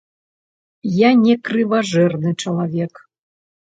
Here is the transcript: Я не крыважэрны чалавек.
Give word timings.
Я 1.01 1.09
не 1.25 1.35
крыважэрны 1.49 2.31
чалавек. 2.45 2.93